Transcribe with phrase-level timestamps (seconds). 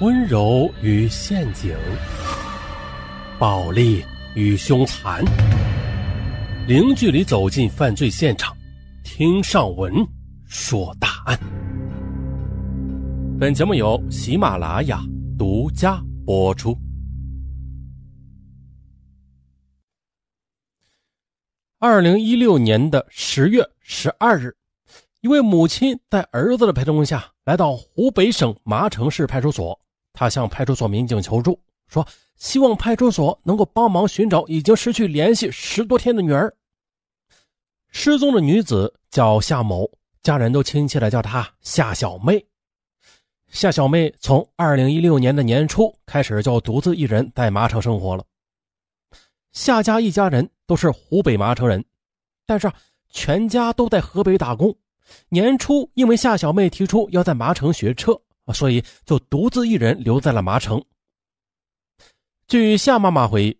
[0.00, 1.76] 温柔与陷阱，
[3.36, 4.04] 暴力
[4.36, 5.24] 与凶残，
[6.68, 8.56] 零距离走进犯罪现场，
[9.02, 9.92] 听上文
[10.46, 11.36] 说大案。
[13.40, 15.02] 本节目由喜马拉雅
[15.36, 16.78] 独家播出。
[21.80, 24.56] 二零一六年的十月十二日，
[25.22, 29.76] 一位母亲在儿子的陪同下来到湖北省麻城市派出所。
[30.18, 32.04] 他向派出所民警求助，说
[32.34, 36.52] 希望派出所能够帮忙寻找已经失去联系十多天的女儿。
[37.92, 39.88] 失踪的女子叫夏某，
[40.20, 42.44] 家人都亲切的叫她夏小妹。
[43.52, 48.24] 夏小妹从二零一六年的年初开始就独自一人在麻城生活了。
[49.52, 51.84] 夏家一家人都是湖北麻城人，
[52.44, 52.68] 但是
[53.08, 54.76] 全家都在河北打工。
[55.28, 58.20] 年初因为夏小妹提出要在麻城学车。
[58.52, 60.82] 所以就独自一人留在了麻城。
[62.46, 63.58] 据夏妈妈回忆，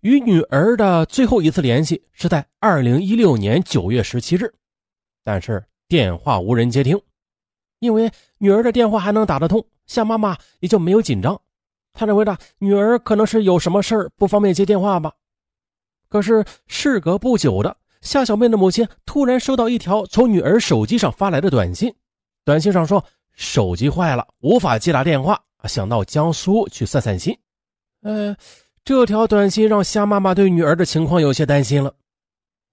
[0.00, 4.54] 与女儿的最后一次联系是在二零一六年九月十七日，
[5.24, 7.00] 但是电话无人接听。
[7.80, 11.40] 因为女儿的电话还能打得通，夏妈妈也就没有紧张。
[11.92, 15.12] 她认为呢，女儿可能是有什么事儿不方便接电话吧。
[16.08, 21.92] 可是事隔不久的，夏小妹的母亲突然收到一条从女儿手机上发来的短信，
[22.44, 23.04] 短信上说。
[23.38, 27.38] 手机坏了，无法接打电话，想到江苏去散散心。
[28.02, 28.36] 呃，
[28.84, 31.94] 这条短信让夏妈妈对女儿的情况有些担心了。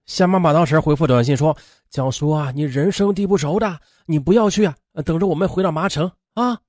[0.08, 1.56] 夏妈妈当时回复短信说
[1.92, 6.60] ：“江苏啊，你人生地不熟的，你不要去啊，等着我们回到麻城啊。”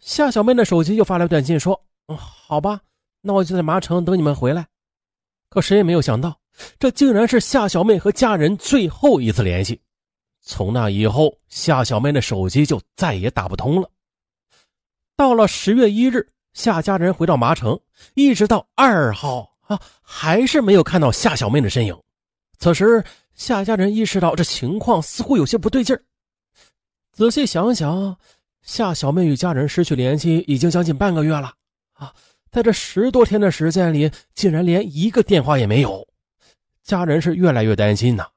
[0.00, 2.80] 夏小妹的手机又发来短信说：“嗯，好吧，
[3.20, 4.66] 那我就在麻城等你们回来。”
[5.50, 6.38] 可谁也没有想到，
[6.78, 9.78] 这竟然是夏小妹和家人最后一次联系。
[10.48, 13.90] 从那以后，夏小妹的手机就再也打不通了。
[15.16, 17.78] 到了十月一日，夏家人回到麻城，
[18.14, 22.00] 一直到二号啊，还是没有看到夏小妹的身影。
[22.60, 23.04] 此时，
[23.34, 26.00] 夏家人意识到这情况似乎有些不对劲儿。
[27.12, 28.16] 仔细想想，
[28.62, 31.52] 夏小妹与家人失去联系已经将近半个月了
[31.94, 32.14] 啊，
[32.52, 36.06] 在这十多天的时间里，竟然连一个电话也没有，
[36.84, 38.28] 家人是越来越担心呐。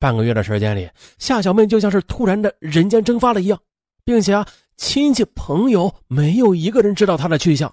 [0.00, 0.88] 半个月的时间里，
[1.18, 3.60] 夏小妹就像是突然的人间蒸发了一样，
[4.02, 7.72] 并且啊，亲戚朋友没有一个人知道她的去向。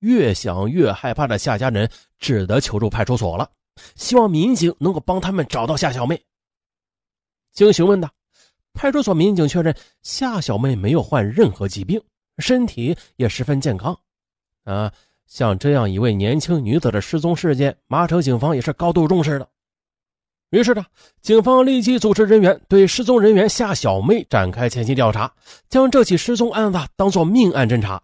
[0.00, 3.48] 越想越害怕的夏家人只得求助派出所了，
[3.94, 6.20] 希望民警能够帮他们找到夏小妹。
[7.52, 8.10] 经询问的
[8.74, 12.02] 派出所民警确认，夏小妹没有患任何疾病，
[12.38, 13.96] 身体也十分健康。
[14.64, 14.92] 啊，
[15.26, 19.48] 像这样一位年轻女子的失踪事件，麻城警方也是高度重视的。
[20.50, 20.86] 于是呢，
[21.20, 25.32] 警方立即组织人员对失踪人员夏小妹展开前期调查，
[25.68, 28.00] 将这起失踪案子当作命案侦查。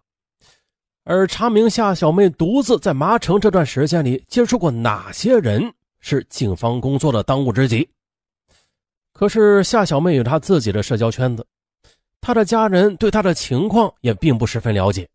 [1.05, 7.89] 而查明夏小妹独自在麻城这段时间里接触过哪些人，是警方工作的当务之急。
[9.13, 11.45] 可是夏小妹有她自己的社交圈子，
[12.19, 15.07] 她的家人对她的情况也并不十分了解。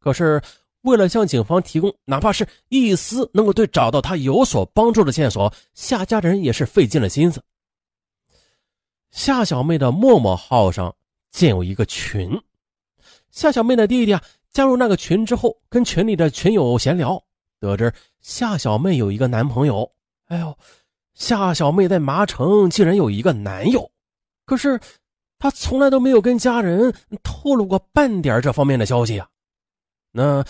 [0.00, 0.40] 可是。
[0.82, 7.42] 为了向警方提供哪怕是一丝能够对找到他有所帮助的线索，夏家人也是费尽了心思。
[9.10, 10.94] 夏小妹的陌陌号上
[11.32, 12.30] 建有一个群，
[13.30, 14.22] 夏小妹的弟弟啊
[14.52, 17.20] 加入那个群之后，跟群里的群友闲聊，
[17.58, 19.90] 得知夏小妹有一个男朋友。
[20.26, 20.56] 哎呦，
[21.12, 23.90] 夏小妹在麻城竟然有一个男友，
[24.46, 24.78] 可是
[25.40, 29.28] 她从来都没有跟家人透露过半点这方面的消息啊。
[30.12, 30.44] 那。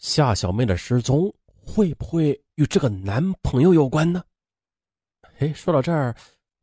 [0.00, 4.24] 夏小妹的失踪会不会与这个男朋友有关呢？
[5.38, 6.16] 哎，说到这儿，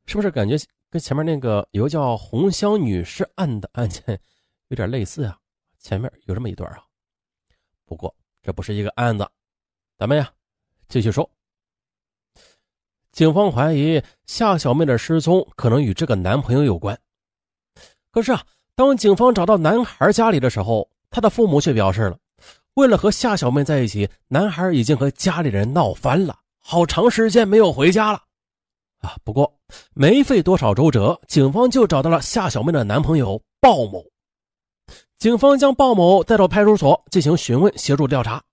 [0.08, 0.58] 是不是感觉
[0.90, 4.20] 跟前面那个有个叫红香女士案的案件
[4.70, 5.38] 有点类似啊？
[5.78, 6.84] 前面有这么一段啊。
[7.86, 9.30] 不过这不是一个案子，
[10.00, 10.34] 咱们呀
[10.90, 11.30] 继续说。
[13.12, 17.00] 警方怀疑夏小妹的失踪可能与这个男朋友有关。
[18.10, 18.44] 可是啊，
[18.74, 22.18] 当警方找到男孩家里的时候，他的父母却表示了。
[22.78, 28.22] 为了和夏小妹在一起，男孩已经和家里人闹翻了，好长时间没有回家了。
[29.00, 29.52] 啊，不过
[29.96, 34.06] 没费多少周折，警方就找到了夏小妹的男朋友鲍某。
[35.18, 38.44] 警方将鲍某带到派出所进行询问，协助调查。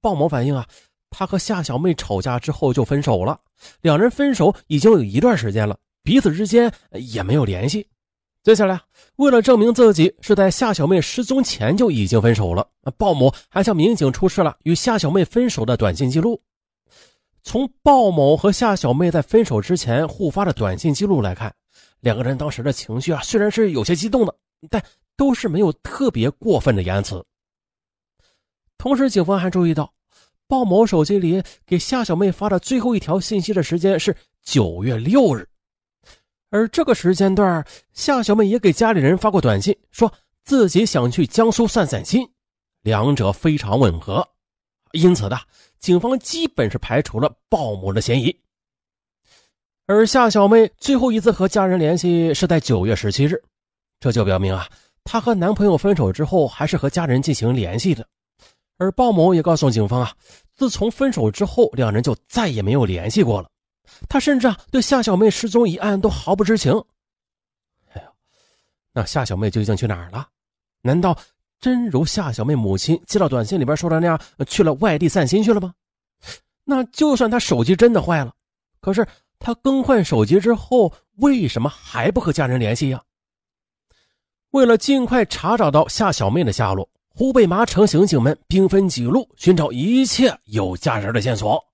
[0.00, 0.64] 鲍某反映啊，
[1.10, 3.40] 他和夏小妹吵架之后就分手了，
[3.80, 7.88] 两人分手已经有一段时间了，彼此之间也没有联系。
[8.42, 8.80] 接下来，
[9.16, 12.66] 为了证明自己是在夏小妹失踪前就已经分手了，
[12.98, 16.42] 鲍某还向民警出示了与夏小妹分手的短信记录。
[17.44, 21.54] 从鲍某和夏小妹在分手之前互发的短信记录来看，
[22.00, 24.34] 两个人当时的情绪啊，虽然是有些激动的，
[24.68, 24.82] 但
[25.16, 27.24] 都是没有特别过分的言辞。
[28.76, 29.92] 同时，警方还注意到，
[30.48, 35.48] 鲍某手机里给夏小妹发的最后一条信息的时间是九月六日，
[36.52, 40.12] 而这个时间段，夏小妹也给家里人发过短信，说
[40.44, 42.28] 自己想去江苏散散心，
[42.82, 44.28] 两者非常吻合。
[44.92, 45.38] 因此呢，
[45.78, 48.38] 警方基本是排除了鲍某的嫌疑。
[49.86, 53.42] 而夏小妹最后一次和家人联系是在九月十七日，
[53.98, 54.68] 这就表明啊，
[55.04, 58.06] 她和男朋友分手之后还是和家人进行联系的。
[58.76, 60.12] 而鲍某也告诉警方啊，
[60.54, 63.48] 自从分手之后，两人就再也没有联系过了。
[64.08, 66.72] 他甚至啊，对夏小妹失踪一案都毫不知情。
[67.92, 68.08] 哎呦，
[68.92, 70.28] 那夏小妹究竟去哪儿了？
[70.82, 71.16] 难道？
[71.60, 75.72] 真如夏小妹母亲接到短信里边说的那样，去了外地散心去了吗？
[76.64, 78.34] 那就算他手机真的坏了，
[78.80, 79.06] 可是
[79.38, 83.00] 他更换手机之后，为什么还不和家人联系呀？
[84.50, 91.64] 为了尽快查找到夏小妹的下落，湖北麻城刑警们兵分几路寻找一切有价值的线索。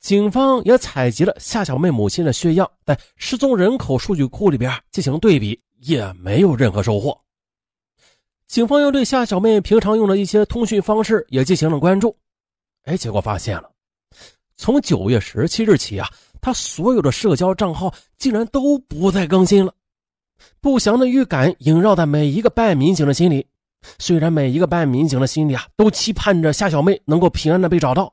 [0.00, 7.16] 警方也采集了夏小妹母亲的血样，在失踪人口数据库里边进行对比，也没有任何收获。
[8.46, 12.16] 警方又对夏小妹平常用的一些通讯方式也进行了关注，
[12.84, 13.70] 哎，结果发现了，
[14.56, 16.08] 从九月十七日起啊，
[16.40, 19.72] 她所有的社交账号竟然都不再更新了。
[20.62, 23.46] 不祥的预感萦绕在每一个办案民警的心里。
[23.98, 28.12] 虽然每一个办案民警的心里啊，都期盼着夏小妹能够平安的被找到，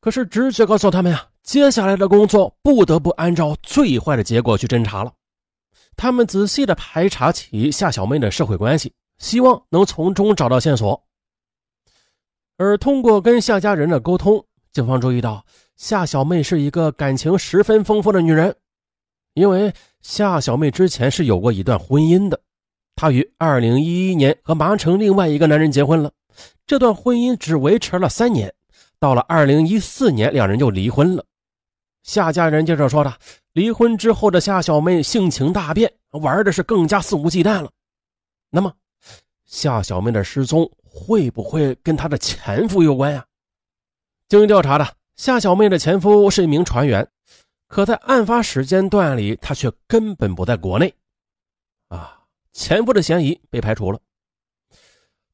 [0.00, 5.12] 可是直觉告诉他们呀，接下来的工作不得不按照最坏的结果去侦查了。
[5.96, 11.04] 他们仔细的排查起夏小妹的社会关系，希望能从中找到线索。
[12.56, 15.44] 而通过跟夏家人的沟通，警方注意到
[15.76, 18.54] 夏小妹是一个感情十分丰富的女人，
[19.34, 22.40] 因为夏小妹之前是有过一段婚姻的，
[22.94, 26.12] 她于二零一一年和麻城另外一个男人结婚了，
[26.66, 28.52] 这段婚姻只维持了三年，
[29.00, 31.24] 到了二零一四年，两人就离婚了。
[32.02, 33.18] 夏家人接着说的。
[33.52, 37.68] 离婚之后的夏小妹性情大变，玩的是更加肆无忌惮了。
[38.50, 38.72] 那么，
[39.44, 43.26] 夏小妹的失踪会不会跟她的前夫有关呀？
[44.28, 47.08] 经调查的，夏小妹的前夫是一名船员，
[47.66, 50.94] 可在案发时间段里，他却根本不在国内。
[51.88, 52.20] 啊，
[52.52, 53.98] 前夫的嫌疑被排除了。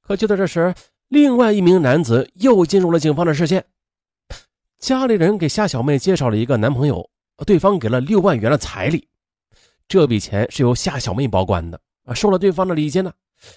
[0.01, 0.75] 可就在这时，
[1.15, 3.65] 另外一名男子又进入了警方的视线。
[4.81, 7.09] 家里人给夏小妹介绍了一个男朋友。
[7.47, 9.09] 对方给了六万元的彩礼，
[9.89, 12.15] 这笔钱是由夏小妹保管的啊。
[12.15, 13.13] 收了对方的礼金呢，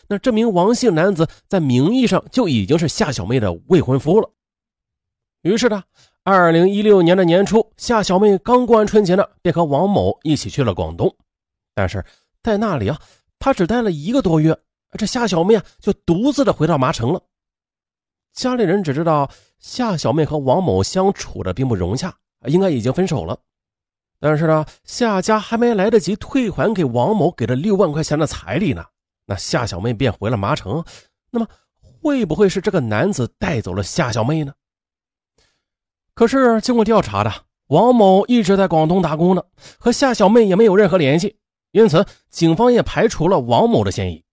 [0.07, 4.27] 那这名王姓男子在名义上就已经是夏小妹的未婚夫了。
[5.43, 5.83] 于是呢，
[6.23, 11.15] 二零一六年的年初，夏小妹刚过完春节呢，便和王某一起去了广东。
[11.75, 12.03] 但是
[12.41, 12.99] 在那里啊，
[13.37, 14.57] 她只待了一个多月，
[14.97, 17.21] 这夏小妹啊就独自的回到麻城了。
[18.37, 23.35] 家里人只知道夏小妹和王某相处的并不融洽，应该已经分手了。
[24.19, 28.85] 但是呢，夏家还没来得及退还给王某给了六万块钱的彩礼呢，
[29.25, 30.85] 那夏小妹便回了麻城。
[31.31, 31.47] 那么，
[31.81, 34.53] 会不会是这个男子带走了夏小妹呢？
[36.13, 37.33] 可是经过调查的，
[37.69, 39.41] 王某一直在广东打工呢，
[39.79, 41.39] 和夏小妹也没有任何联系，
[41.71, 44.23] 因此警方也排除了王某的嫌疑。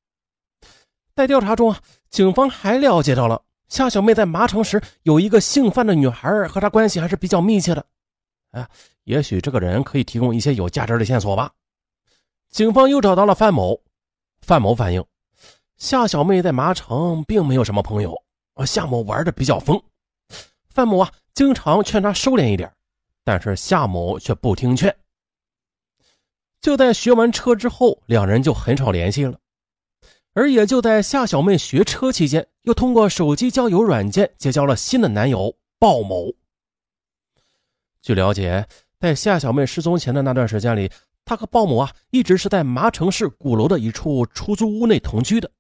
[1.17, 1.81] 在调查中啊，
[2.11, 7.85] 警方还了解到了夏小妹在麻城时有一个姓范的女孩，和她关系还是比较密切的。
[8.51, 8.69] 哎，
[9.05, 11.51] 也许这个人可以提供一些有价值的线索吧。
[12.51, 13.81] 警方又找到了范某，
[14.41, 15.05] 范某反映，
[15.77, 18.15] 夏小妹在麻城并没有什么朋友，
[18.65, 19.83] 夏某玩的比较疯。
[20.69, 22.73] 范某啊，经常劝她收敛一点，
[23.25, 24.95] 但是夏某却不听劝。
[26.61, 29.39] 就在学完车之后，两人就很少联系了。
[30.35, 36.33] 而也就在夏小妹学车期间，又通过手机交友软件结交了新的男友鲍某。
[38.03, 38.67] 据了解，
[38.99, 40.91] 在夏小妹失踪前的那段时间里，
[41.25, 45.51] 她和鲍某啊一直是在麻城市鼓楼的一处出租屋内同居的。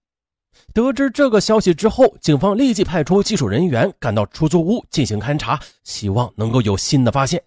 [0.73, 7.43] 得知这个消息之后，警方立即派出技术人员赶到出租屋进行勘查，希望能够有新的发现。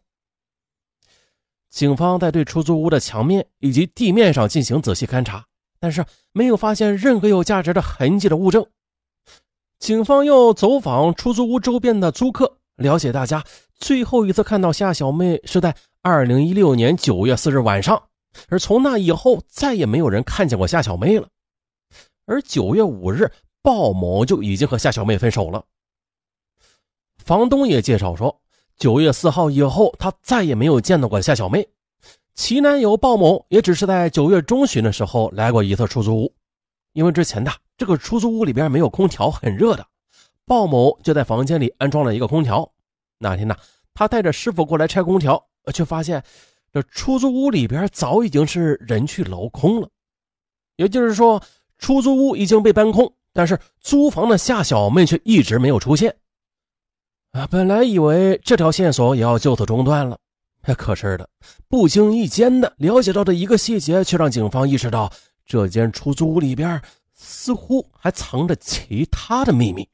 [1.69, 5.45] 警方在对出租屋的墙面以及地面上进行仔细勘查，
[5.79, 8.65] 但是没有发现任何有价值的痕迹的物证。
[9.79, 12.57] 警方又走访出租屋周边的租客。
[12.77, 13.43] 了解大家
[13.79, 18.03] 最后一次看到夏小妹是在二零一六年九月四日晚上，
[18.49, 21.27] 而从那以后再也没有人看见过夏小妹了。
[22.27, 23.31] 而九月五日，
[23.63, 25.63] 鲍某就已经和夏小妹分手了。
[27.17, 28.41] 房东也介绍说，
[28.77, 31.67] 九月四号以后，他再也没有见到过夏小妹。
[32.37, 36.33] 其男友鲍某也只是在九月中旬的时候来过一次出租屋，
[36.93, 39.85] 因为之前的这个出租屋里边没有空调，很热的，
[40.45, 42.71] 鲍某就在房间里安装了一个空调。
[43.17, 43.55] 那天呢，
[43.95, 46.23] 他带着师傅过来拆空调，却发现
[46.71, 49.89] 这出租屋里边早已经是人去楼空了，
[50.75, 51.41] 也就是说，
[51.79, 56.15] 出租屋已经被搬空，但是租房的夏小妹却一直没有出现。
[57.31, 60.19] 啊，本来以为这条线索也要就此中断了，
[60.73, 61.29] 可是的，
[61.67, 65.11] 不经意间的了解到的一个细节，却让警方意识到
[65.45, 66.81] 这间出租屋里边
[67.13, 69.87] 似乎还藏着其他的秘密。